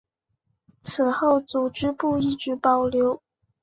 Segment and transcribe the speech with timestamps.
[0.81, 3.21] 此后组织部一直保留。